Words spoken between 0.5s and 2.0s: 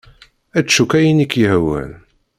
Ečč akk ayen i k-yehwan.